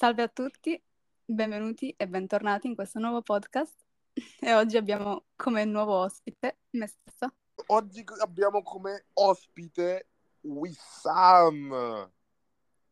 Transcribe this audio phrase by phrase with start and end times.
[0.00, 0.82] Salve a tutti,
[1.26, 3.74] benvenuti e bentornati in questo nuovo podcast.
[4.40, 7.30] E oggi abbiamo come nuovo ospite me stessa.
[7.66, 10.06] Oggi abbiamo come ospite
[10.40, 12.10] Wissam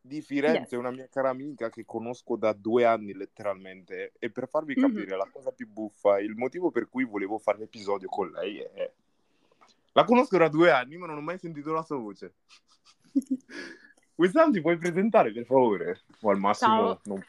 [0.02, 0.79] di Firenze, Yes.
[0.79, 4.12] una mia cara amica che conosco da due anni letteralmente.
[4.18, 4.82] E per farvi Mhm.
[4.82, 8.93] capire la cosa più buffa, il motivo per cui volevo fare l'episodio con lei è...
[9.93, 12.34] La conosco da due anni, ma non ho mai sentito la sua voce.
[14.18, 16.02] Wissam, ti puoi presentare, per favore?
[16.22, 17.00] O al massimo Ciao.
[17.04, 17.24] non.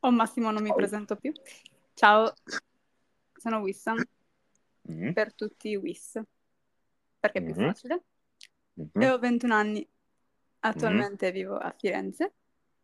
[0.00, 0.76] O Massimo non mi Ciao.
[0.76, 1.32] presento più.
[1.94, 2.32] Ciao,
[3.34, 4.02] sono Wissam,
[4.90, 6.20] Mm, per tutti Wiss,
[7.18, 7.66] perché è più Mhm.
[7.66, 8.02] facile.
[8.74, 9.02] mhm.
[9.02, 9.88] E ho 21 anni,
[10.60, 12.34] attualmente vivo a Firenze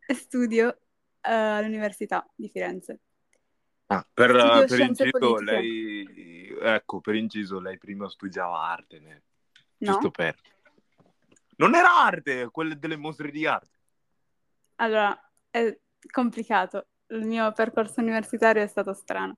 [0.06, 0.78] e studio
[1.22, 3.00] eh, all'Università di Firenze.
[3.88, 5.52] Ah, per, Studio per inciso, politiche.
[5.52, 6.56] lei...
[6.62, 9.22] Ecco, per inciso, lei prima studiava arte, né?
[9.78, 9.92] No?
[9.92, 10.36] Giusto per...
[11.60, 13.78] Non era arte, quelle delle mostre di arte.
[14.76, 15.16] Allora,
[15.50, 15.78] è
[16.10, 16.86] complicato.
[17.08, 19.36] Il mio percorso universitario è stato strano.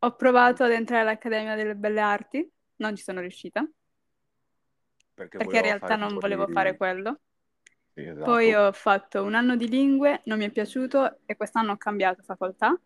[0.00, 3.66] Ho provato ad entrare all'Accademia delle Belle Arti, non ci sono riuscita,
[5.14, 7.20] Perché, perché in realtà non volevo di- fare quello.
[7.94, 8.30] Sì, esatto.
[8.30, 12.22] Poi ho fatto un anno di lingue, non mi è piaciuto e quest'anno ho cambiato
[12.22, 12.78] facoltà,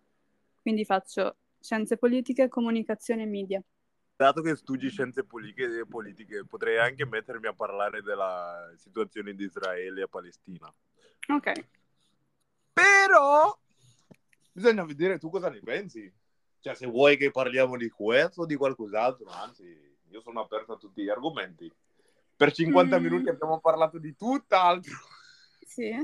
[0.63, 3.63] quindi faccio scienze politiche, comunicazione e media.
[4.19, 10.03] Dato che studi scienze politiche, politiche, potrei anche mettermi a parlare della situazione di Israele
[10.03, 10.75] e Palestina.
[11.29, 11.69] Ok,
[12.73, 13.57] Però
[14.51, 16.13] bisogna vedere tu cosa ne pensi.
[16.59, 20.79] Cioè, se vuoi che parliamo di questo o di qualcos'altro, anzi, io sono aperto a
[20.79, 21.73] tutti gli argomenti.
[22.35, 23.03] Per 50 Mm.
[23.05, 24.97] minuti abbiamo parlato di tutt'altro.
[25.65, 25.95] sì.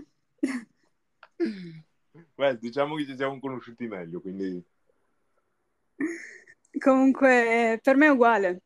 [2.33, 4.65] Beh, diciamo che ci siamo conosciuti meglio, quindi...
[6.79, 8.63] Comunque, per me è uguale.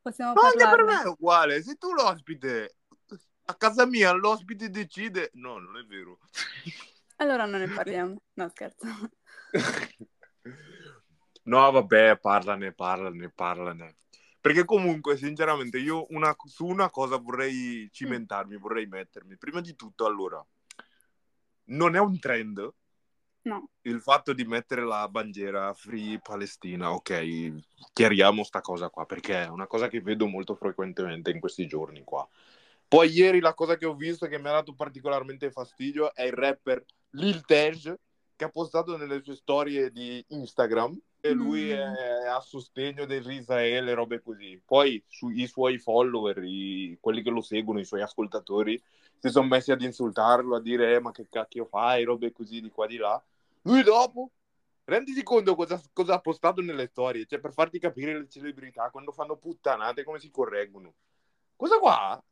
[0.00, 2.76] Possiamo Ma anche per me è uguale, se tu l'ospite,
[3.44, 5.30] a casa mia l'ospite decide...
[5.34, 6.18] No, non è vero.
[7.16, 8.20] Allora non ne parliamo.
[8.34, 8.86] No, scherzo.
[11.44, 13.96] No, vabbè, parlane, parlane, parlane.
[14.40, 19.36] Perché comunque, sinceramente, io una- su una cosa vorrei cimentarmi, vorrei mettermi.
[19.36, 20.44] Prima di tutto, allora,
[21.64, 22.72] non è un trend
[23.44, 23.68] No.
[23.82, 27.52] il fatto di mettere la bandiera Free Palestina, ok?
[27.92, 32.02] Chiariamo sta cosa qua, perché è una cosa che vedo molto frequentemente in questi giorni
[32.04, 32.26] qua.
[32.86, 36.32] Poi ieri la cosa che ho visto che mi ha dato particolarmente fastidio è il
[36.32, 37.98] rapper Lil Tej
[38.36, 41.70] che ha postato nelle sue storie di Instagram e lui Mm.
[41.72, 44.60] è a sostegno dell'Israele, robe così.
[44.64, 48.80] Poi su- i suoi follower, i- quelli che lo seguono, i suoi ascoltatori,
[49.18, 52.70] si sono messi ad insultarlo, a dire "Eh, ma che cacchio fai, robe così di
[52.70, 53.22] qua di là.
[53.62, 54.30] Lui dopo,
[54.84, 59.12] renditi conto cosa, cosa ha postato nelle storie, cioè per farti capire le celebrità quando
[59.12, 60.94] fanno puttanate come si correggono.
[61.56, 62.22] Cosa qua?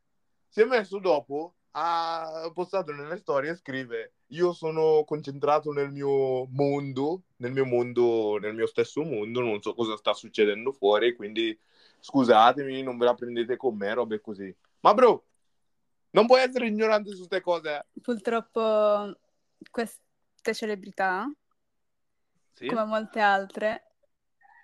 [0.48, 6.46] Si è messo dopo, ha postato nelle storie e scrive io sono concentrato nel mio
[6.46, 11.56] mondo, nel mio mondo, nel mio stesso mondo, non so cosa sta succedendo fuori, quindi
[12.00, 14.54] scusatemi, non ve la prendete con me, robe così.
[14.80, 15.24] Ma bro,
[16.10, 17.76] non puoi essere ignorante su queste cose.
[17.76, 18.00] eh.
[18.00, 19.16] Purtroppo
[20.40, 21.30] queste celebrità,
[22.54, 22.66] Sì?
[22.66, 23.92] come molte altre,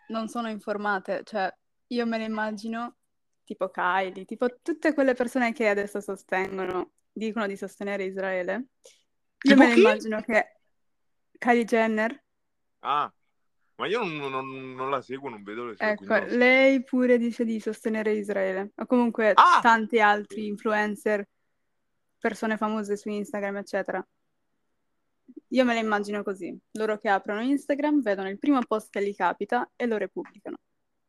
[0.08, 1.22] non sono informate.
[1.24, 1.54] Cioè,
[1.88, 2.96] io me le immagino
[3.44, 8.52] tipo Kylie, tipo tutte quelle persone che adesso sostengono, dicono di sostenere Israele.
[8.52, 8.66] Io
[9.38, 9.80] Tipo me le chi?
[9.80, 10.56] immagino che
[11.38, 12.24] Kylie Jenner,
[12.80, 13.12] Ah,
[13.78, 17.18] ma io non, non- non la seguo, non vedo le sue, ecco, quindi lei pure
[17.18, 18.72] dice di sostenere Israele.
[18.76, 19.60] O comunque Ah!
[19.60, 21.26] tanti altri influencer,
[22.18, 24.06] persone famose su Instagram, eccetera.
[25.56, 29.14] Io me le immagino così, loro che aprono Instagram, vedono il primo post che gli
[29.14, 30.58] capita e lo repubblicano.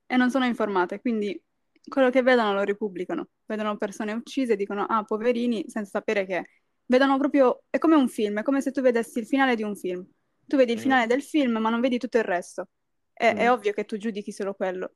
[0.06, 1.38] E non sono informate, quindi
[1.85, 3.28] quello che vedono lo repubblicano.
[3.46, 6.50] Vedono persone uccise e dicono, ah, poverini, senza sapere che...
[6.85, 7.63] Vedono proprio...
[7.69, 10.06] È come un film, è come se tu vedessi il finale di un film.
[10.46, 10.81] Tu vedi il Mm.
[10.81, 12.69] finale del film, ma non vedi tutto il resto.
[13.12, 13.52] È, è Mm.
[13.52, 14.94] ovvio che tu giudichi solo quello.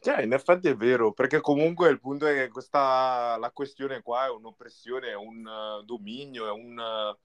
[0.00, 4.26] Cioè, in effetti è vero, perché comunque il punto è che questa, la questione qua
[4.26, 7.16] è un'oppressione, è un eh, dominio, è, un, eh,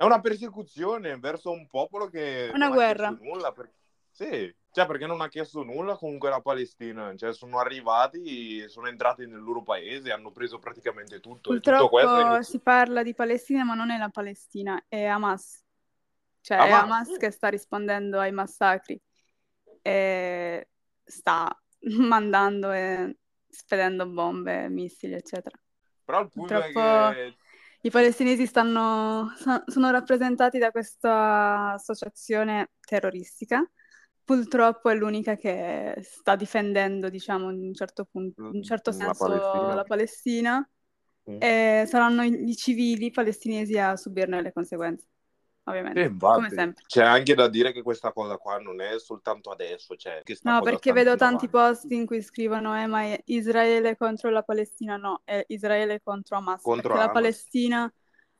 [0.00, 3.08] è una persecuzione verso un popolo che Una non guerra.
[3.08, 3.52] ha chiesto nulla.
[3.52, 3.70] per-
[4.10, 9.26] Sì, cioè perché non ha chiesto nulla comunque la Palestina, cioè sono arrivati, sono entrati
[9.26, 11.52] nel loro paese, hanno preso praticamente tutto.
[11.52, 15.62] e tutto è Purtroppo si parla di Palestina, ma non è la Palestina, è Hamas.
[16.40, 17.18] Cioè, è Hamas, Hamas sì.
[17.18, 18.98] che sta rispondendo ai massacri
[19.82, 20.68] e
[21.04, 21.62] sta
[22.00, 23.18] mandando e
[23.50, 25.58] spedendo bombe, missili, eccetera.
[26.06, 27.36] Però il punto è Purtroppo che
[27.82, 33.68] i palestinesi stanno, so- sono rappresentati da questa associazione terroristica.
[34.22, 38.96] Purtroppo è l'unica che sta difendendo, diciamo, in un certo punto, in un certo la
[38.96, 39.74] senso Palestina.
[39.74, 40.70] la Palestina.
[41.30, 41.36] mm.
[41.38, 45.06] e saranno i civili palestinesi a subirne le conseguenze
[45.64, 46.02] ovviamente.
[46.02, 46.84] Eh, come sempre.
[46.86, 49.96] C'è anche da dire che questa cosa qua non è soltanto adesso.
[49.96, 54.42] Cioè, no, perché vedo tanti post in cui scrivono eh, ma è Israele contro la
[54.42, 54.96] Palestina.
[54.96, 56.62] No, è Israele contro Hamas.
[56.62, 57.06] Contro perché Hamas.
[57.06, 57.94] la Palestina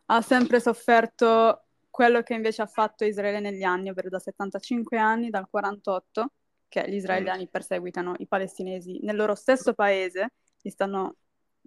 [0.06, 5.28] ha sempre sofferto quello che invece ha fatto Israele negli anni, ovvero da 75 anni,
[5.28, 6.32] dal 48,
[6.68, 7.50] che gli israeliani mm.
[7.50, 10.32] perseguitano i palestinesi nel loro stesso paese,
[10.62, 11.16] li stanno,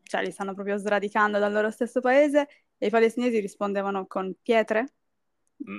[0.02, 2.48] cioè, li stanno proprio sradicando dal loro stesso paese,
[2.78, 4.88] e i palestinesi rispondevano con pietre.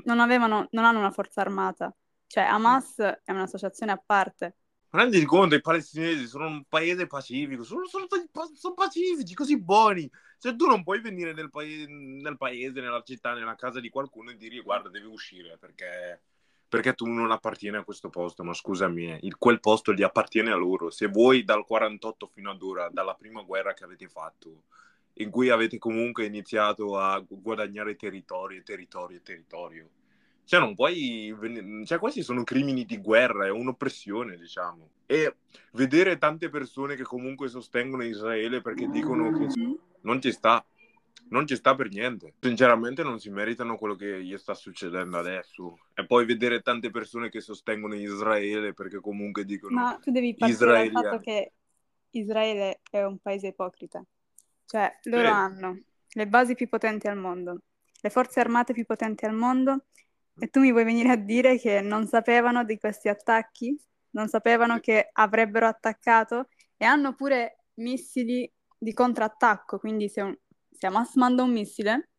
[0.05, 1.95] Non, avevano, non hanno una forza armata.
[2.27, 4.57] Cioè, Hamas è un'associazione a parte.
[4.95, 8.07] Rendi conto, i palestinesi sono un paese pacifico, sono, sono,
[8.55, 10.09] sono pacifici, così buoni.
[10.39, 14.31] Cioè, tu non puoi venire nel paese, nel paese, nella città, nella casa di qualcuno
[14.31, 16.23] e dire guarda, devi uscire perché,
[16.69, 18.45] perché tu non appartieni a questo posto.
[18.45, 20.91] Ma scusami, eh, il, quel posto gli appartiene a loro.
[20.91, 24.63] Se voi dal 48 fino ad ora, dalla prima guerra che avete fatto,
[25.15, 29.89] in cui avete comunque iniziato a guadagnare territorio territorio e territorio.
[30.45, 31.35] Cioè, non puoi.
[31.85, 34.91] Cioè, questi sono crimini di guerra, è un'oppressione, diciamo.
[35.07, 35.37] E
[35.73, 39.47] vedere tante persone che comunque sostengono Israele perché dicono che
[40.03, 40.65] non ci sta.
[41.27, 42.35] Non ci sta per niente.
[42.39, 45.79] Sinceramente, non si meritano quello che gli sta succedendo adesso.
[45.95, 49.75] E poi vedere tante persone che sostengono Israele perché comunque dicono.
[49.75, 51.53] Ma tu devi partire dal fatto che
[52.11, 54.05] Israele è un paese ipocrita.
[54.67, 55.33] Cioè, loro sì.
[55.33, 57.63] hanno le basi più potenti al mondo,
[58.01, 59.87] le forze armate più potenti al mondo,
[60.39, 63.79] e tu mi vuoi venire a dire che non sapevano di questi attacchi?
[64.11, 66.49] Non sapevano che avrebbero attaccato?
[66.77, 70.37] E hanno pure missili di contrattacco, quindi se, un,
[70.71, 72.11] se Hamas manda un missile,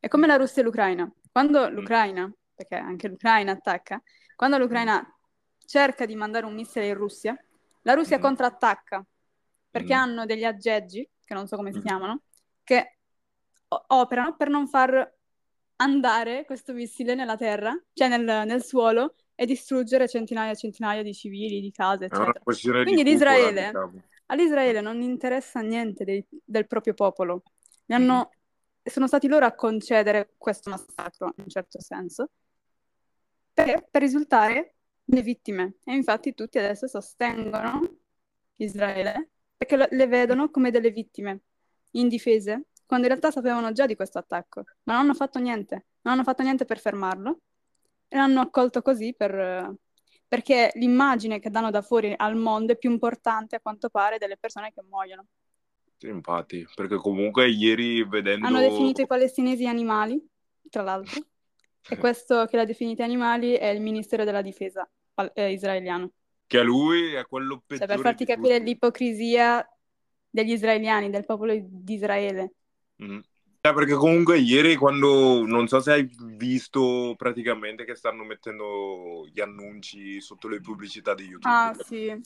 [0.00, 1.10] è come la Russia e l'Ucraina.
[1.30, 1.72] Quando mm.
[1.74, 4.02] l'Ucraina, perché anche l'Ucraina attacca,
[4.34, 5.06] quando l'Ucraina
[5.64, 7.36] cerca di mandare un missile in Russia,
[7.82, 8.22] la Russia mm.
[8.22, 9.06] contrattacca
[9.70, 9.98] perché mm.
[9.98, 11.82] hanno degli aggeggi che non so come si mm.
[11.82, 12.22] chiamano,
[12.64, 12.96] che
[13.68, 15.16] operano per non far
[15.76, 21.12] andare questo missile nella terra, cioè nel, nel suolo, e distruggere centinaia e centinaia di
[21.12, 22.40] civili, di case, eccetera.
[22.42, 24.02] Quindi di l'Israele, diciamo.
[24.26, 27.42] all'Israele non interessa niente dei, del proprio popolo.
[27.88, 28.36] Hanno, mm.
[28.90, 32.30] Sono stati loro a concedere questo massacro, in un certo senso,
[33.52, 35.74] per, per risultare le vittime.
[35.84, 37.82] E infatti tutti adesso sostengono
[38.56, 41.40] Israele perché le vedono come delle vittime
[41.92, 46.14] indifese, quando in realtà sapevano già di questo attacco, ma non hanno fatto niente, non
[46.14, 47.40] hanno fatto niente per fermarlo
[48.06, 49.74] e l'hanno accolto così per,
[50.28, 54.36] perché l'immagine che danno da fuori al mondo è più importante a quanto pare delle
[54.38, 55.26] persone che muoiono.
[55.96, 58.46] Sì, infatti, perché comunque ieri vedendo...
[58.46, 60.24] Hanno definito i palestinesi animali,
[60.70, 61.20] tra l'altro,
[61.88, 64.88] e questo che l'ha definito animali è il Ministero della Difesa
[65.34, 66.12] eh, israeliano
[66.48, 67.86] che a lui è quello peggiore.
[67.86, 68.70] Cioè, per farti capire tutti.
[68.70, 69.64] l'ipocrisia
[70.28, 72.54] degli israeliani, del popolo di Israele.
[73.04, 73.18] Mm.
[73.60, 79.40] Eh, perché comunque ieri quando, non so se hai visto praticamente che stanno mettendo gli
[79.40, 81.48] annunci sotto le pubblicità di YouTube.
[81.48, 82.18] Ah sì,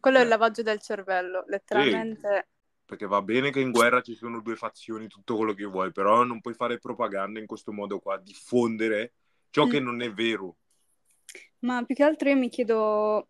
[0.00, 0.20] quello eh.
[0.20, 2.46] è il lavaggio del cervello, letteralmente.
[2.46, 2.54] Sì.
[2.86, 6.22] Perché va bene che in guerra ci sono due fazioni, tutto quello che vuoi, però
[6.22, 9.12] non puoi fare propaganda in questo modo qua, diffondere
[9.50, 9.70] ciò mm.
[9.70, 10.56] che non è vero.
[11.58, 13.28] Ma più che altro io mi chiedo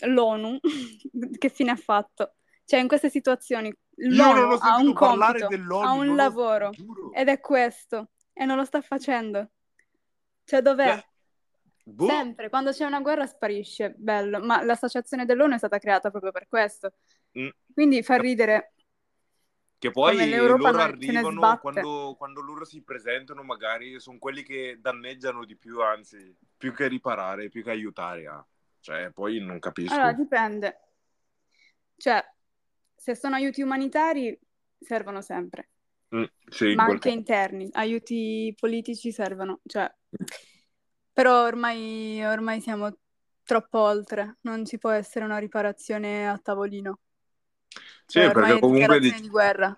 [0.00, 0.58] l'ONU
[1.38, 2.34] che fine ha fatto?
[2.64, 5.48] Cioè, in queste situazioni l'ONU ha un compito,
[5.80, 6.70] ha un lavoro
[7.12, 9.50] ed è questo e non lo sta facendo.
[10.44, 10.94] Cioè, dov'è?
[10.94, 11.04] Beh,
[11.84, 12.06] boh.
[12.06, 16.46] Sempre, quando c'è una guerra sparisce, bello, ma l'associazione dell'ONU è stata creata proprio per
[16.48, 16.94] questo.
[17.38, 17.48] Mm.
[17.72, 18.72] Quindi fa ridere.
[19.78, 25.56] Che poi loro arrivano quando, quando, loro si presentano, magari sono quelli che danneggiano di
[25.56, 28.46] più, anzi, più che riparare, più che aiutare a.
[28.84, 29.94] Cioè, poi non capisco.
[29.94, 30.78] Allora, dipende.
[31.96, 32.22] Cioè,
[32.94, 34.38] se sono aiuti umanitari,
[34.78, 35.70] servono sempre.
[36.14, 37.66] Mm, sì, ma anche interni.
[37.72, 39.60] Aiuti politici servono.
[39.64, 39.90] Cioè,
[41.14, 42.94] però ormai, ormai siamo
[43.42, 44.36] troppo oltre.
[44.42, 46.98] Non ci può essere una riparazione a tavolino.
[48.04, 49.18] Sì, cioè, perché comunque di...
[49.18, 49.74] di guerra.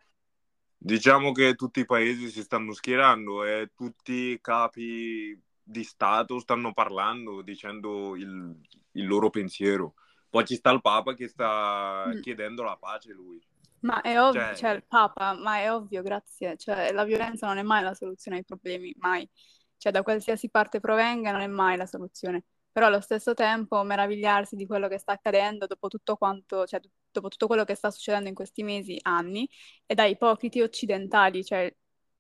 [0.77, 6.73] Diciamo che tutti i paesi si stanno schierando e tutti i capi di Stato stanno
[6.73, 8.55] parlando, dicendo il,
[8.97, 9.95] il loro pensiero.
[10.29, 12.21] Poi ci sta il Papa che sta mm.
[12.21, 13.41] chiedendo la pace lui.
[13.81, 14.55] Ma è ovvio, cioè...
[14.55, 14.71] cioè...
[14.73, 16.57] il Papa, ma è ovvio, grazie.
[16.57, 19.29] Cioè, la violenza non è mai la soluzione ai problemi, mai.
[19.77, 22.45] Cioè, da qualsiasi parte provenga non è mai la soluzione.
[22.73, 27.29] Però allo stesso tempo meravigliarsi di quello che sta accadendo dopo tutto quanto, cioè, dopo
[27.29, 29.49] tutto quello che sta succedendo in questi mesi, anni,
[29.87, 31.75] e da ipocriti occidentali, cioè,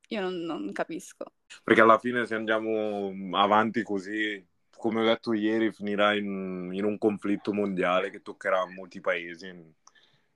[0.08, 1.34] io non, non capisco.
[1.62, 4.42] Perché alla fine se andiamo avanti così,
[4.76, 9.52] come ho detto ieri, finirà in, in un conflitto mondiale che toccherà molti paesi.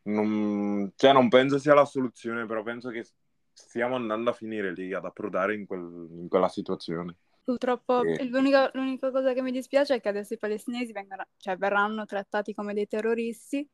[0.03, 3.07] Non, cioè, non penso sia la soluzione, però penso che
[3.53, 7.17] stiamo andando a finire lì, ad approdare in, quel, in quella situazione.
[7.43, 8.25] Purtroppo e...
[8.25, 12.55] l'unica, l'unica, cosa che mi dispiace è che adesso i palestinesi vengano, cioè, verranno trattati
[12.55, 13.69] come dei terroristi,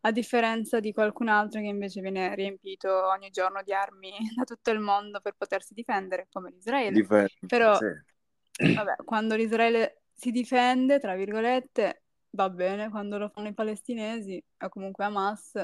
[0.00, 4.70] a differenza di qualcun altro che invece viene riempito ogni giorno di armi da tutto
[4.70, 6.92] il mondo per potersi difendere, come l'Israele.
[6.92, 8.72] Difende, Però, sì.
[8.74, 14.68] vabbè, quando l'Israele si difende, tra virgolette, va bene, quando lo fanno i palestinesi o
[14.70, 15.62] comunque Hamas,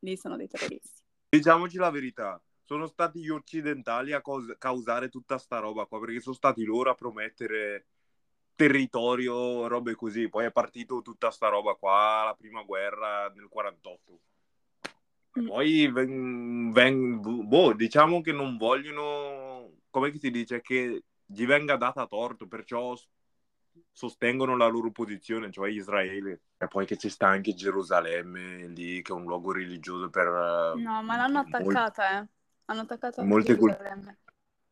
[0.00, 1.02] lì sono dei terroristi.
[1.28, 6.20] Diciamoci la verità, sono stati gli occidentali a cos- causare tutta sta roba qua, perché
[6.20, 7.86] sono stati loro a promettere
[8.56, 10.28] territorio, robe così.
[10.28, 14.20] Poi è partito tutta sta roba qua, la prima guerra nel 48.
[15.38, 15.46] Mm.
[15.46, 22.06] Poi ven- ven- boh, diciamo che non vogliono, come si dice, che gli venga data
[22.06, 22.96] torto, perciò
[23.98, 26.42] sostengono la loro posizione, cioè Israele.
[26.56, 30.28] E poi che ci sta anche Gerusalemme lì, che è un luogo religioso per...
[30.76, 32.30] No, ma l'hanno attaccata, molti...
[32.30, 32.36] eh.
[32.66, 34.18] Hanno attaccato molte culture.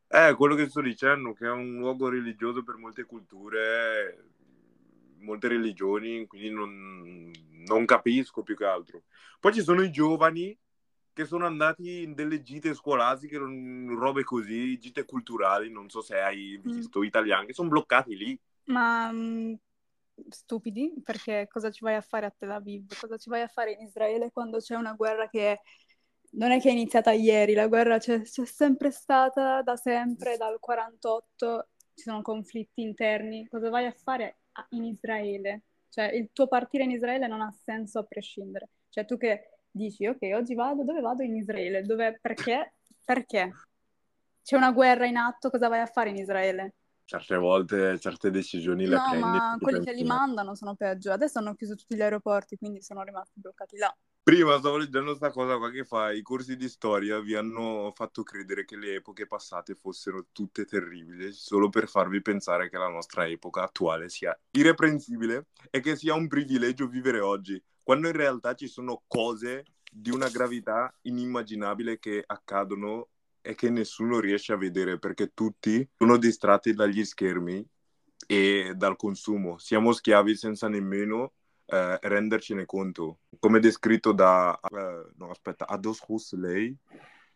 [0.07, 4.29] Eh, quello che sto dicendo, che è un luogo religioso per molte culture,
[5.19, 7.29] molte religioni, quindi non,
[7.67, 9.03] non capisco più che altro.
[9.41, 10.57] Poi ci sono i giovani
[11.11, 16.57] che sono andati in delle gite scolastiche, robe così, gite culturali, non so se hai
[16.57, 16.71] mm.
[16.71, 17.03] visto, mm.
[17.03, 18.39] italiani, che sono bloccati lì.
[18.67, 19.53] Ma mm,
[20.29, 22.97] stupidi, perché cosa ci vai a fare a Tel Aviv?
[22.99, 25.61] Cosa ci vai a fare in Israele quando c'è una guerra che
[26.31, 30.59] non è che è iniziata ieri, la guerra c'è, c'è sempre stata da sempre, dal
[30.59, 33.47] 48 ci sono conflitti interni.
[33.47, 34.37] Cosa vai a fare
[34.69, 35.63] in Israele?
[35.89, 38.69] Cioè, il tuo partire in Israele non ha senso a prescindere.
[38.89, 41.23] Cioè, tu che dici, ok, oggi vado, dove vado?
[41.23, 41.81] In Israele.
[41.81, 42.75] Dove, perché?
[43.03, 43.51] Perché?
[44.43, 46.75] C'è una guerra in atto, cosa vai a fare in Israele?
[47.07, 49.25] Certe volte, certe decisioni le no, prendi.
[49.25, 51.13] No, ma quelli che li mandano sono peggio.
[51.13, 53.97] Adesso hanno chiuso tutti gli aeroporti, quindi sono rimasti bloccati là.
[54.21, 58.23] Prima stavo leggendo questa cosa qua che fa, i corsi di storia vi hanno fatto
[58.23, 63.25] credere che le epoche passate fossero tutte terribili, solo per farvi pensare che la nostra
[63.25, 68.67] epoca attuale sia irreprensibile e che sia un privilegio vivere oggi, quando in realtà ci
[68.67, 73.07] sono cose di una gravità inimmaginabile che accadono
[73.47, 77.65] e che nessuno riesce a vedere perché tutti sono distratti dagli schermi
[78.27, 79.57] e dal consumo.
[79.57, 81.31] Siamo schiavi senza nemmeno
[81.67, 86.75] eh, rendercene conto, come descritto da eh, no, aspetta, Ados Huxley,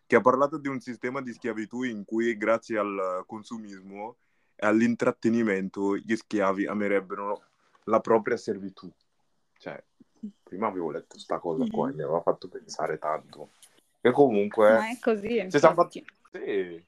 [0.05, 4.17] che ha parlato di un sistema di schiavitù in cui grazie al consumismo
[4.53, 7.41] e all'intrattenimento gli schiavi amerebbero
[7.85, 8.91] la propria servitù.
[9.57, 9.81] Cioè,
[10.43, 13.51] prima avevo letto questa cosa qua e mi aveva fatto pensare tanto.
[14.01, 14.72] E comunque...
[14.72, 15.46] Ma è così.
[15.50, 16.03] Siamo fatti...
[16.31, 16.84] Sì.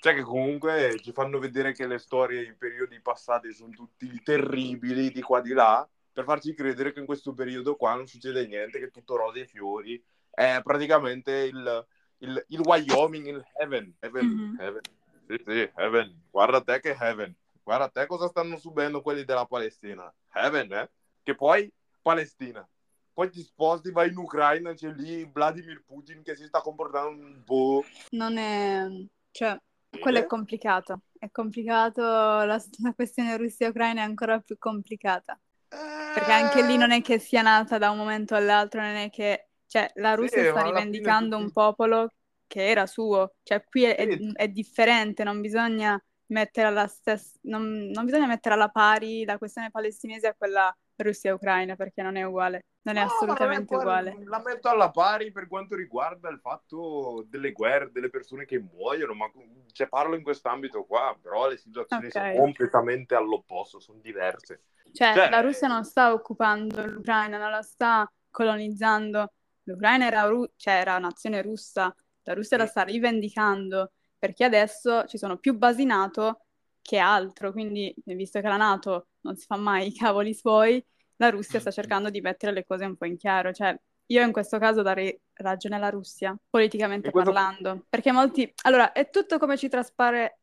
[0.00, 5.10] Cioè che comunque ci fanno vedere che le storie in periodi passati sono tutti terribili
[5.10, 8.78] di qua di là per farci credere che in questo periodo qua non succede niente,
[8.78, 10.02] che tutto rose e fiori.
[10.30, 11.86] È praticamente il,
[12.18, 13.96] il, il Wyoming, il Heaven.
[13.98, 14.60] Heaven, mm-hmm.
[14.60, 14.80] heaven.
[15.26, 16.22] Sì, sì, Heaven.
[16.30, 17.34] Guarda te che Heaven.
[17.62, 20.12] Guarda te cosa stanno subendo quelli della Palestina.
[20.32, 20.90] Heaven, eh?
[21.22, 22.66] Che poi Palestina.
[23.14, 27.44] Poi ti sposti, vai in Ucraina, c'è lì Vladimir Putin che si sta comportando un
[27.44, 27.84] po'...
[28.10, 28.88] Non è...
[29.30, 29.56] cioè,
[30.00, 31.02] quello è complicato.
[31.16, 35.38] È complicato, la, la questione Russia-Ucraina è ancora più complicata.
[35.68, 39.48] Perché anche lì non è che sia nata da un momento all'altro, non è che...
[39.68, 42.08] Cioè, la Russia sì, sta rivendicando un popolo
[42.48, 43.34] che era suo.
[43.44, 44.32] Cioè, qui è, sì.
[44.34, 47.38] è, è differente, non bisogna mettere alla stessa...
[47.42, 52.22] Non, non, bisogna mettere alla pari la questione palestinese a quella Russia-Ucraina, perché non è
[52.22, 52.66] uguale.
[52.82, 54.16] Non è no, assolutamente uguale.
[54.24, 59.14] La metto alla pari per quanto riguarda il fatto delle guerre, delle persone che muoiono,
[59.14, 59.30] ma
[59.72, 62.32] cioè, parlo in quest'ambito qua, però le situazioni okay.
[62.32, 64.62] sono completamente all'opposto, sono diverse.
[64.92, 69.32] Cioè, cioè, la Russia non sta occupando l'Ucraina, non la sta colonizzando.
[69.64, 73.92] L'Ucraina era, ru- cioè, era nazione russa, la Russia la sta rivendicando
[74.24, 76.46] perché adesso ci sono più basi NATO
[76.84, 80.84] che altro, quindi visto che la NATO non si fa mai i cavoli suoi,
[81.16, 83.52] la Russia sta cercando di mettere le cose un po' in chiaro.
[83.52, 83.74] Cioè,
[84.06, 87.32] io in questo caso darei ragione alla Russia, politicamente questo...
[87.32, 88.52] parlando, perché molti...
[88.64, 90.40] Allora, è tutto come ci traspare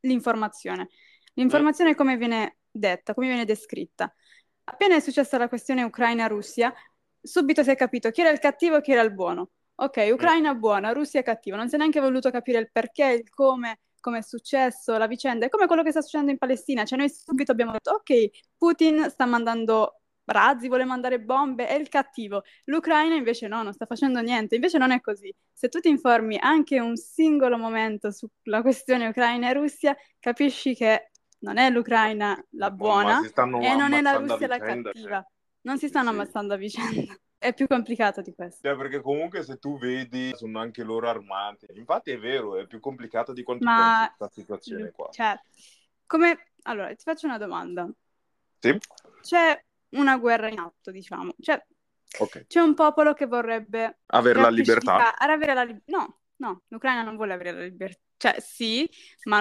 [0.00, 0.88] l'informazione.
[1.34, 4.10] L'informazione è come viene detta, come viene descritta.
[4.64, 6.72] Appena è successa la questione Ucraina-Russia,
[7.20, 9.50] subito si è capito chi era il cattivo e chi era il buono.
[9.74, 11.58] Ok, Ucraina buona, Russia cattiva.
[11.58, 15.46] Non si è neanche voluto capire il perché, il come, come è successo, la vicenda.
[15.46, 16.84] È come quello che sta succedendo in Palestina.
[16.84, 21.88] Cioè noi subito abbiamo detto, ok, Putin sta mandando razzi, vuole mandare bombe, è il
[21.88, 22.44] cattivo.
[22.66, 24.54] L'Ucraina invece no, non sta facendo niente.
[24.54, 25.34] Invece non è così.
[25.52, 31.10] Se tu ti informi anche un singolo momento sulla questione Ucraina e Russia, capisci che
[31.40, 35.26] non è l'Ucraina la buona e non è la Russia la cattiva.
[35.62, 36.14] Non si stanno sì.
[36.14, 37.12] ammazzando a vicenda.
[37.46, 38.66] È più complicato di questo.
[38.66, 41.66] Cioè, perché comunque se tu vedi, sono anche loro armati.
[41.74, 45.08] Infatti è vero, è più complicato di quanto Ma- questa situazione qua.
[45.10, 45.38] Cioè,
[46.06, 46.50] come...
[46.62, 47.88] Allora, ti faccio una domanda.
[48.58, 48.76] Sì?
[49.20, 51.32] C'è una guerra in atto, diciamo.
[51.40, 51.64] Cioè,
[52.18, 52.46] Ok.
[52.46, 55.16] c'è un popolo che vorrebbe Avere la libertà.
[55.16, 58.00] avere la lib- No, no, l'Ucraina non vuole avere la libertà.
[58.16, 58.88] Cioè, sì,
[59.24, 59.40] ma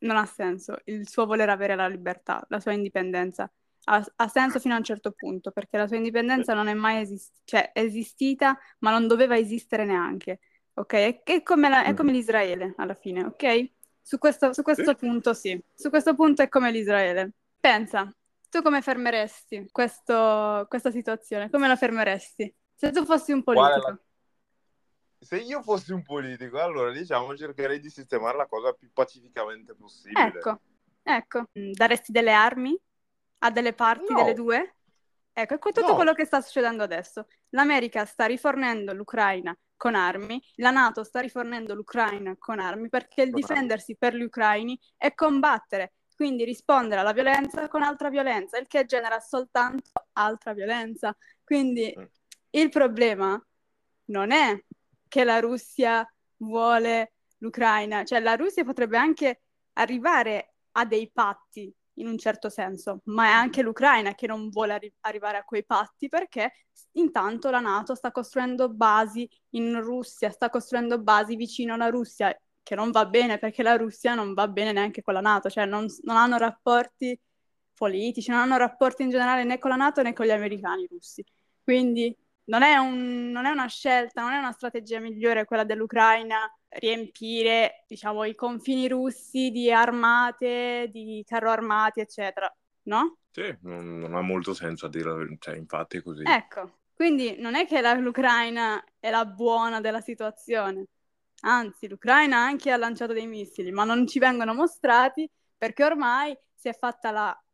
[0.00, 3.50] non ha senso il suo voler avere la libertà, la sua indipendenza.
[3.88, 7.00] Ha, ha senso fino a un certo punto, perché la sua indipendenza non è mai
[7.02, 10.40] esist- cioè, esistita, ma non doveva esistere neanche.
[10.74, 10.92] Ok?
[10.92, 13.70] È, è come, la- è come l'Israele alla fine, ok?
[14.02, 17.32] Su questo, su questo punto sì, su questo punto è come l'Israele.
[17.60, 18.12] Pensa,
[18.50, 21.48] tu come fermeresti questo- questa situazione?
[21.48, 22.52] Come la fermeresti?
[22.74, 24.00] Se tu fossi un politico.
[25.18, 30.26] Se io fossi un politico, allora diciamo cercherei di sistemare la cosa più pacificamente possibile.
[30.28, 30.60] Ecco,
[31.02, 32.78] ecco, Mm, daresti delle armi
[33.38, 34.22] a delle parti No.
[34.22, 34.74] delle due?
[35.32, 35.94] Ecco, è tutto No.
[35.94, 37.26] quello che sta succedendo adesso.
[37.50, 43.32] L'America sta rifornendo l'Ucraina con armi, la NATO sta rifornendo l'Ucraina con armi perché il
[43.32, 48.86] difendersi per gli ucraini è combattere, quindi rispondere alla violenza con altra violenza, il che
[48.86, 51.14] genera soltanto altra violenza.
[51.44, 52.04] Quindi Mm.
[52.50, 53.38] il problema
[54.06, 54.58] non è
[55.06, 59.42] che la Russia vuole l'Ucraina, cioè la Russia potrebbe anche
[59.74, 64.74] arrivare a dei patti in un certo senso, ma è anche l'Ucraina che non vuole
[64.74, 66.52] arri- arrivare a quei patti perché
[66.92, 72.74] intanto la NATO sta costruendo basi in Russia, sta costruendo basi vicino alla Russia, che
[72.74, 75.86] non va bene perché la Russia non va bene neanche con la NATO, cioè non,
[76.02, 77.18] non hanno rapporti
[77.74, 81.24] politici, non hanno rapporti in generale né con la NATO né con gli americani russi.
[81.62, 86.38] Quindi non è, un- non è una scelta, non è una strategia migliore quella dell'Ucraina
[86.68, 92.52] riempire, diciamo, i confini russi di armate, di carro armati, eccetera,
[92.84, 93.18] no?
[93.30, 96.28] Sì, non, non ha molto senso a dire cioè, infatti è così.
[96.28, 100.86] Ecco, quindi non è che la- l'Ucraina è la buona della situazione,
[101.42, 106.68] anzi l'Ucraina anche ha lanciato dei missili, ma non ci vengono mostrati perché ormai si
[106.68, 107.44] è fatta la,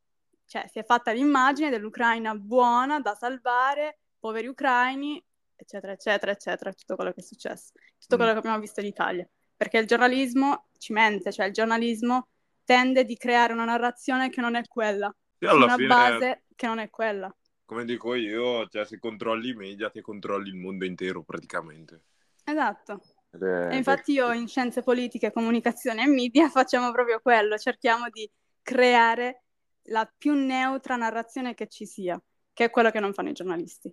[0.46, 5.22] cioè, si è fatta l'immagine dell'Ucraina buona da salvare, poveri ucraini,
[5.56, 8.18] eccetera, eccetera, eccetera, tutto quello che è successo, tutto Mm.
[8.18, 12.28] quello che abbiamo visto in Italia, perché il giornalismo ci mente, cioè il giornalismo
[12.64, 16.88] tende di creare una narrazione che non è quella, una fine, base che non è
[16.90, 17.34] quella.
[17.64, 22.04] come dico io, cioè, se controlli i media, ti controlli il mondo intero praticamente.
[22.44, 23.00] Esatto.
[23.30, 28.30] È- E infatti io in scienze politiche, comunicazione e media facciamo proprio quello, cerchiamo di
[28.62, 29.44] creare
[29.86, 32.20] la più neutra narrazione che ci sia,
[32.52, 33.92] che è quello che non fanno i giornalisti.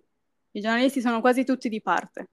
[0.52, 2.30] I giornalisti sono quasi tutti di parte.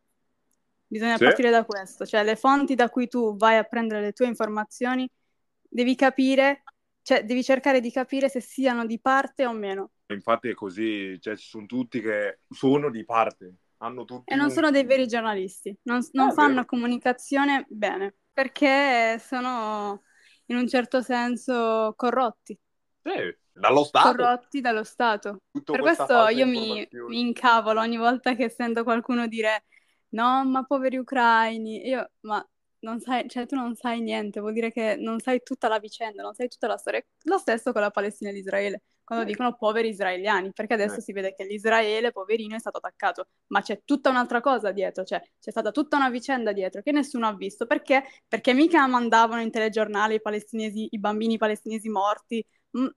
[0.87, 1.25] Bisogna Sì.
[1.25, 5.09] partire da questo, cioè le fonti da cui tu vai a prendere le tue informazioni,
[5.61, 6.63] devi capire,
[7.01, 9.91] cioè devi cercare di capire se siano di parte o meno.
[10.09, 14.49] Infatti è così, cioè, ci sono tutti che sono di parte, hanno tutti E non
[14.49, 16.65] un- sono dei veri giornalisti, non, non Ah, fanno vero.
[16.65, 20.03] comunicazione bene, perché sono
[20.47, 22.57] in un certo senso corrotti,
[23.15, 24.15] Sì, dallo Stato.
[24.15, 25.37] corrotti dallo Stato.
[25.51, 29.65] Tutto Per questo io mi, mi incavolo ogni volta che sento qualcuno dire
[30.09, 32.45] no, ma poveri ucraini, io, ma
[32.79, 36.21] non sai, cioè tu non sai niente, vuol dire che non sai tutta la vicenda,
[36.21, 37.03] non sai tutta la storia.
[37.23, 39.27] Lo stesso con la Palestina e l'Israele, quando Eh.
[39.27, 41.01] dicono poveri israeliani, perché adesso Eh.
[41.01, 45.19] si vede che l'Israele, poverino, è stato attaccato, ma c'è tutta un'altra cosa dietro, cioè
[45.39, 48.03] c'è stata tutta una vicenda dietro che nessuno ha visto, perché?
[48.27, 52.45] Perché mica mandavano in telegiornale i palestinesi, i bambini palestinesi morti,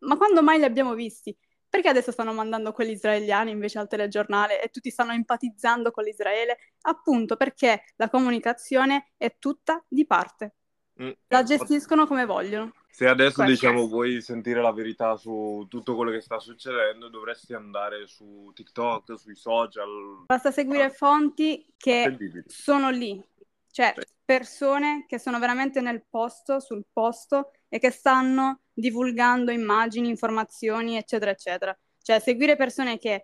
[0.00, 1.36] ma quando mai li abbiamo visti?
[1.68, 6.58] Perché adesso stanno mandando quelli israeliani invece al telegiornale e tutti stanno empatizzando con l'Israele?
[6.82, 10.54] Appunto perché la comunicazione è tutta di parte.
[11.00, 11.10] Mm.
[11.28, 12.72] La gestiscono come vogliono.
[12.90, 13.52] Se adesso Questo.
[13.52, 19.16] diciamo vuoi sentire la verità su tutto quello che sta succedendo, dovresti andare su TikTok,
[19.16, 20.24] sui social.
[20.26, 22.16] Basta seguire fonti che
[22.46, 23.24] sono lì,
[23.70, 24.04] cioè Sì.
[24.24, 31.30] persone che sono veramente nel posto, sul posto e che stanno divulgando immagini, informazioni, eccetera,
[31.30, 31.78] eccetera.
[32.02, 33.22] Cioè seguire persone che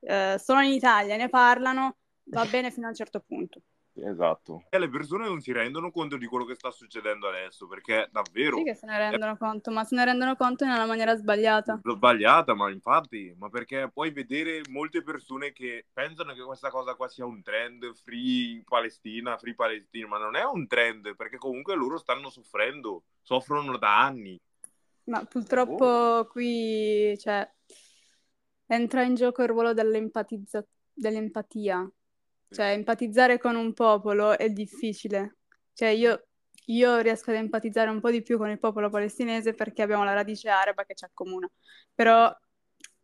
[0.00, 3.60] eh, sono in Italia e ne parlano va bene fino a un certo punto.
[4.04, 4.64] Esatto.
[4.68, 8.58] E le persone non si rendono conto di quello che sta succedendo adesso, perché davvero
[8.58, 11.80] Sì che se ne rendono conto, ma se ne rendono conto in una maniera sbagliata.
[11.82, 17.08] Sbagliata, ma infatti, ma perché puoi vedere molte persone che pensano che questa cosa qua
[17.08, 21.98] sia un trend free Palestina, free Palestina, ma non è un trend, perché comunque loro
[21.98, 24.40] stanno soffrendo, soffrono da anni.
[25.08, 27.50] Ma purtroppo qui, cioè,
[28.66, 31.90] entra in gioco il ruolo dell'empatizza- dell'empatia.
[32.50, 35.38] Cioè, empatizzare con un popolo è difficile.
[35.72, 36.26] Cioè, io,
[36.66, 40.12] io riesco ad empatizzare un po' di più con il popolo palestinese perché abbiamo la
[40.14, 41.48] radice araba che ci accomuna.
[41.94, 42.30] Però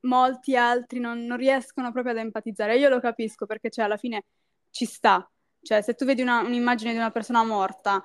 [0.00, 2.76] molti altri non, non riescono proprio ad empatizzare.
[2.78, 4.24] Io lo capisco perché cioè, alla fine
[4.70, 5.26] ci sta.
[5.62, 8.02] Cioè, se tu vedi una, un'immagine di una persona morta,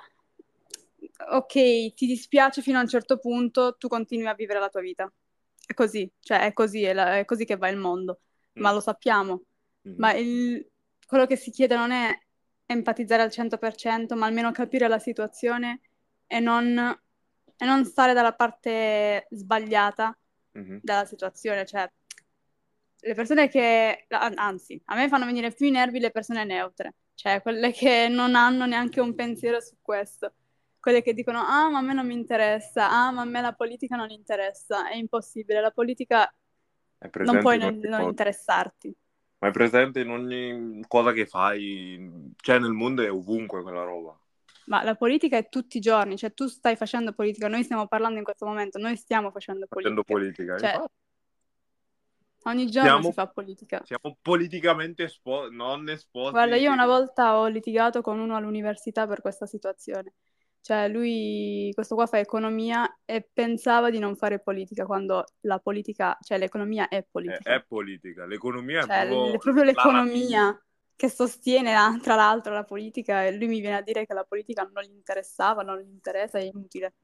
[1.31, 5.11] ok, ti dispiace fino a un certo punto, tu continui a vivere la tua vita.
[5.65, 8.21] È così, cioè è così, è, la, è così che va il mondo,
[8.57, 8.61] mm.
[8.61, 9.43] ma lo sappiamo.
[9.87, 9.93] Mm.
[9.97, 10.67] Ma il,
[11.05, 12.17] quello che si chiede non è
[12.65, 15.81] empatizzare al 100%, ma almeno capire la situazione
[16.27, 16.77] e non,
[17.57, 20.17] e non stare dalla parte sbagliata
[20.57, 20.77] mm-hmm.
[20.81, 21.65] della situazione.
[21.65, 21.91] Cioè,
[23.01, 27.41] le persone che, anzi, a me fanno venire più i nervi le persone neutre, cioè
[27.41, 30.33] quelle che non hanno neanche un pensiero su questo
[30.79, 33.53] quelle che dicono ah ma a me non mi interessa, ah ma a me la
[33.53, 36.33] politica non interessa, è impossibile, la politica
[37.23, 38.95] non puoi non, non interessarti.
[39.39, 44.17] Ma è presente in ogni cosa che fai, cioè nel mondo è ovunque quella roba.
[44.65, 48.17] Ma la politica è tutti i giorni, cioè tu stai facendo politica, noi stiamo parlando
[48.17, 49.95] in questo momento, noi stiamo facendo politica.
[49.95, 50.89] Facendo politica, cioè,
[52.43, 53.81] Ogni giorno siamo, si fa politica.
[53.83, 56.31] Siamo politicamente esposti, non esposti.
[56.31, 60.13] Guarda, io una volta ho litigato con uno all'università per questa situazione.
[60.61, 66.17] Cioè, lui, questo qua fa economia e pensava di non fare politica, quando la politica,
[66.21, 67.49] cioè l'economia è politica.
[67.51, 69.33] È, è politica, l'economia cioè, è proprio...
[69.33, 70.63] È proprio l'economia
[70.95, 74.69] che sostiene, tra l'altro, la politica e lui mi viene a dire che la politica
[74.71, 76.95] non gli interessava, non gli interessa, è inutile.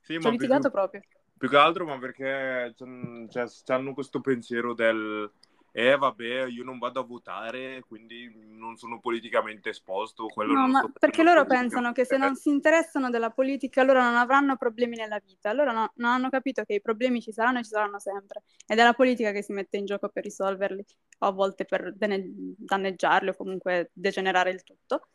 [0.00, 1.00] Sì, Ci ho litigato più, proprio.
[1.36, 5.30] Più che altro, ma perché cioè, hanno questo pensiero del
[5.72, 10.26] eh vabbè, io non vado a votare, quindi non sono politicamente esposto.
[10.36, 14.56] no, ma perché loro pensano che se non si interessano della politica, loro non avranno
[14.56, 15.52] problemi nella vita.
[15.52, 18.42] Loro no, non hanno capito che i problemi ci saranno e ci saranno sempre.
[18.66, 20.84] Ed è la politica che si mette in gioco per risolverli,
[21.18, 25.08] o a volte per danneggiarli o comunque degenerare il tutto.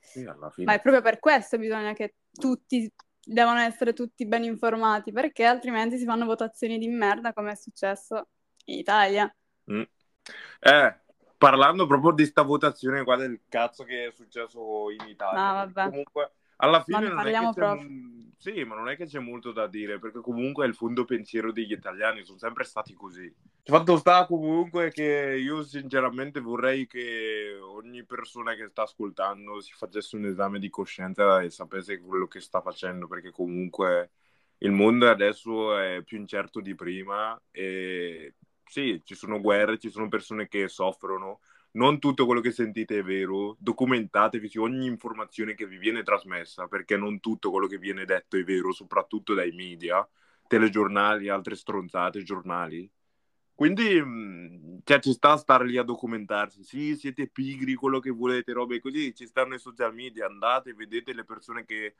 [0.63, 2.91] Ma è proprio per questo bisogna che tutti
[3.25, 8.27] devono essere tutti ben informati, perché altrimenti si fanno votazioni di merda come è successo
[8.65, 9.33] in Italia.
[9.71, 9.83] Mm.
[10.59, 10.95] Eh,
[11.37, 15.49] parlando proprio di sta votazione qua del cazzo che è successo in Italia.
[15.49, 15.89] Ah, vabbè.
[15.89, 17.87] Comunque, alla fine non è che proprio.
[18.37, 21.71] Sì, ma non è che c'è molto da dire, perché comunque il fondo pensiero degli
[21.71, 23.23] italiani sono sempre stati così.
[23.23, 29.71] Il fatto sta comunque che io sinceramente vorrei che ogni persona che sta ascoltando si
[29.73, 34.11] facesse un esame di coscienza e sapesse quello che sta facendo, perché comunque
[34.57, 38.35] il mondo adesso è più incerto di prima e
[38.73, 41.41] sì, ci sono guerre, ci sono persone che soffrono,
[41.73, 46.67] non tutto quello che sentite è vero, documentatevi su ogni informazione che vi viene trasmessa,
[46.67, 50.07] perché non tutto quello che viene detto è vero, soprattutto dai media,
[50.47, 52.89] telegiornali, altre stronzate, giornali.
[53.53, 56.63] Quindi mm, cioè, ci sta a stare lì a documentarsi.
[56.63, 59.13] Sì, siete pigri, quello che volete, robe così.
[59.13, 61.93] Ci stanno i social media, andate, vedete le persone che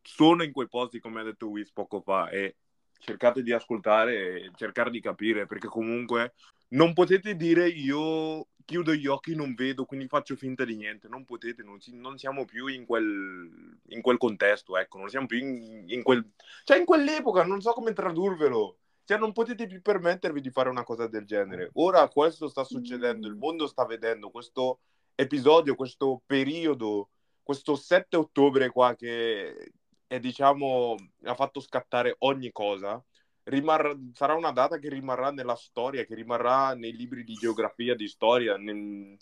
[0.00, 2.54] sono in quei posti, come ha detto Wiz poco fa, e
[3.00, 6.34] cercate di ascoltare e cercare di capire, perché comunque
[6.68, 11.08] non potete dire io chiudo gli occhi, non vedo, quindi faccio finta di niente.
[11.08, 15.26] Non potete, non, si, non siamo più in quel, in quel, contesto, ecco, non siamo
[15.26, 16.24] più in, in, quel...
[16.62, 18.76] Cioè, in quell'epoca, non so come tradurvelo.
[19.04, 21.70] Cioè, non potete più permettervi di fare una cosa del genere.
[21.74, 24.78] Ora questo sta succedendo, il mondo sta vedendo questo
[25.16, 27.10] episodio, questo periodo,
[27.42, 29.72] questo 7 ottobre qua che
[30.12, 33.00] e diciamo ha fatto scattare ogni cosa,
[33.44, 38.08] rimarrà, sarà una data che rimarrà nella storia, che rimarrà nei libri di geografia, di
[38.08, 39.16] storia, nel,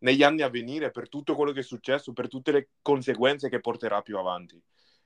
[0.00, 3.60] negli anni a venire, per tutto quello che è successo, per tutte le conseguenze che
[3.60, 4.62] porterà più avanti.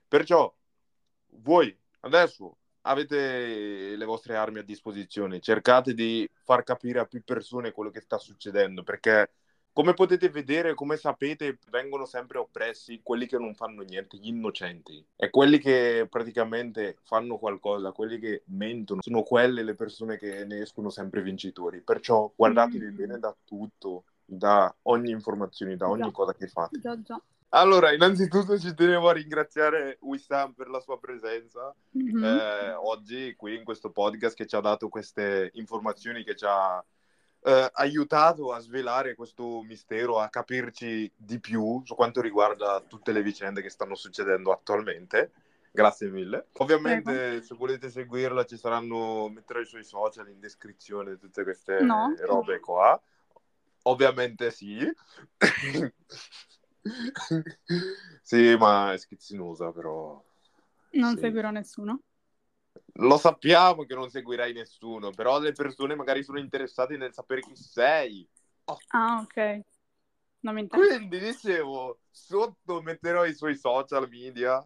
[0.08, 0.52] Perciò
[1.34, 7.70] voi adesso avete le vostre armi a disposizione, cercate di far capire a più persone
[7.70, 9.30] quello che sta succedendo, perché
[9.78, 15.06] come potete vedere, come sapete, vengono sempre oppressi quelli che non fanno niente, gli innocenti.
[15.14, 20.62] E quelli che praticamente fanno qualcosa, quelli che mentono, sono quelle le persone che ne
[20.62, 21.80] escono sempre vincitori.
[21.80, 22.96] Perciò guardatevi mm.
[22.96, 26.10] bene da tutto, da ogni informazione, da ogni già.
[26.10, 26.80] cosa che fate.
[26.80, 27.22] Già, già.
[27.50, 32.24] Allora, innanzitutto ci tenevo a ringraziare Wissam per la sua presenza mm-hmm.
[32.24, 36.84] eh, oggi qui in questo podcast che ci ha dato queste informazioni che ci ha
[37.42, 43.22] eh, aiutato a svelare questo mistero, a capirci di più su quanto riguarda tutte le
[43.22, 45.32] vicende che stanno succedendo attualmente.
[45.70, 46.46] Grazie mille.
[46.54, 47.42] Ovviamente, Prego.
[47.42, 52.14] se volete seguirla, ci saranno, metterò i suoi social in descrizione, tutte queste no.
[52.20, 53.00] robe qua.
[53.82, 54.78] Ovviamente sì.
[58.22, 60.20] sì, ma è schizzinosa, però.
[60.90, 61.20] Non sì.
[61.20, 62.00] seguirò nessuno
[62.94, 67.56] lo sappiamo che non seguirai nessuno, però le persone magari sono interessate nel sapere chi
[67.56, 68.26] sei.
[68.64, 68.78] Oh.
[68.88, 69.60] Ah, ok.
[70.40, 70.96] Non mi interessa.
[70.96, 74.64] Quindi dicevo, sotto metterò i suoi social media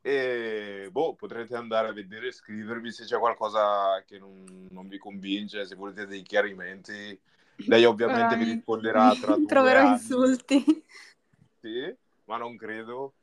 [0.00, 5.66] E boh, potrete andare a vedere, scrivervi se c'è qualcosa che non, non vi convince,
[5.66, 7.18] se volete dei chiarimenti.
[7.66, 9.92] Lei ovviamente vi risponderà tra Troverò anni.
[9.94, 10.64] insulti.
[11.60, 13.14] Sì, ma non credo.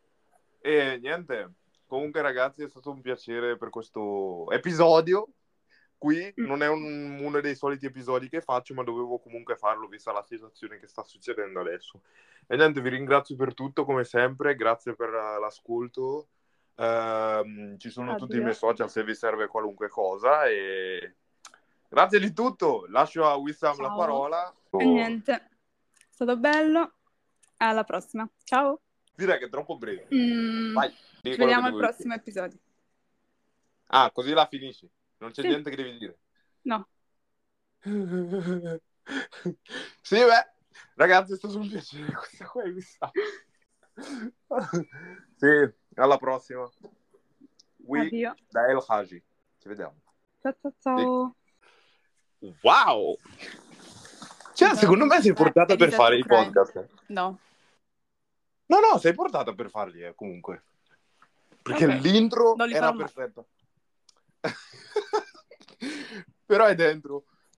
[0.60, 1.52] E niente,
[1.88, 5.28] comunque ragazzi è stato un piacere per questo episodio.
[5.98, 6.46] Qui Mm.
[6.46, 10.24] non è un- uno dei soliti episodi che faccio, ma dovevo comunque farlo vista la
[10.24, 12.02] situazione che sta succedendo adesso.
[12.48, 16.28] E niente, vi ringrazio per tutto come sempre, grazie per eh, l'ascolto.
[16.76, 18.42] Ehm, ci sono tutti i Addio.
[18.44, 21.16] miei social se vi serve qualunque cosa e
[21.88, 22.86] grazie di tutto.
[22.90, 24.54] Lascio a Wissam la parola.
[24.72, 25.48] E niente, è
[26.10, 26.92] stato bello.
[27.58, 28.30] Alla prossima.
[28.44, 28.82] Ciao.
[29.16, 30.08] Direi che è troppo breve.
[30.14, 30.94] Mm, Vai,
[31.34, 32.60] Ci vediamo al dovevi prossimo episodio.
[33.88, 34.90] Ah, così la finisci.
[35.18, 35.48] Non c'è Sì.
[35.48, 36.18] niente che devi dire.
[36.62, 36.88] No.
[40.02, 40.54] sì, beh,
[40.96, 42.12] ragazzi, è stato un piacere.
[42.14, 43.12] Questa qua è vista.
[45.36, 46.70] sì, alla prossima.
[47.78, 48.36] We Addio.
[48.50, 49.24] da El Haji.
[49.60, 50.02] Ci vediamo.
[50.42, 51.36] Ciao ciao ciao.
[52.62, 53.18] Wow!
[54.54, 56.88] Cioè, No, secondo me sei portata per fare i podcast.
[57.08, 57.40] No.
[58.68, 60.64] No, no, sei portata per farli, eh, comunque.
[61.66, 61.96] Perché Ok.
[61.96, 62.98] l'intro era mai.
[62.98, 63.44] perfetta.
[66.46, 67.26] Però è dentro.